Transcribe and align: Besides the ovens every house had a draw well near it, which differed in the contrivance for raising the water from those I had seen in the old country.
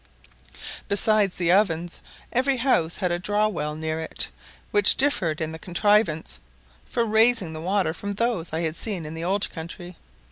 Besides 0.87 1.35
the 1.35 1.51
ovens 1.51 2.01
every 2.33 2.57
house 2.57 2.97
had 2.97 3.11
a 3.11 3.19
draw 3.19 3.47
well 3.49 3.75
near 3.75 3.99
it, 3.99 4.29
which 4.71 4.95
differed 4.97 5.39
in 5.39 5.51
the 5.51 5.59
contrivance 5.59 6.39
for 6.87 7.05
raising 7.05 7.53
the 7.53 7.61
water 7.61 7.93
from 7.93 8.13
those 8.13 8.51
I 8.51 8.61
had 8.61 8.75
seen 8.75 9.05
in 9.05 9.13
the 9.13 9.23
old 9.23 9.51
country. 9.51 9.95